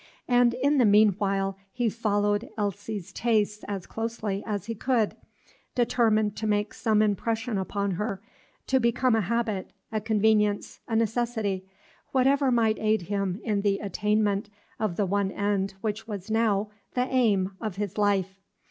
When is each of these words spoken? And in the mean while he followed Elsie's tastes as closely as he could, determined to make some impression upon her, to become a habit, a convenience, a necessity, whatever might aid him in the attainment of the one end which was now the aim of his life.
And 0.27 0.55
in 0.55 0.79
the 0.79 0.85
mean 0.85 1.09
while 1.19 1.59
he 1.71 1.87
followed 1.87 2.49
Elsie's 2.57 3.13
tastes 3.13 3.63
as 3.67 3.85
closely 3.85 4.43
as 4.47 4.65
he 4.65 4.73
could, 4.73 5.15
determined 5.75 6.35
to 6.37 6.47
make 6.47 6.73
some 6.73 7.03
impression 7.03 7.55
upon 7.59 7.91
her, 7.91 8.19
to 8.65 8.79
become 8.79 9.13
a 9.15 9.21
habit, 9.21 9.73
a 9.91 10.01
convenience, 10.01 10.79
a 10.87 10.95
necessity, 10.95 11.67
whatever 12.13 12.49
might 12.51 12.79
aid 12.79 13.03
him 13.03 13.39
in 13.43 13.61
the 13.61 13.77
attainment 13.77 14.49
of 14.79 14.95
the 14.95 15.05
one 15.05 15.29
end 15.29 15.75
which 15.81 16.07
was 16.07 16.31
now 16.31 16.71
the 16.95 17.05
aim 17.07 17.51
of 17.61 17.75
his 17.75 17.95
life. 17.99 18.39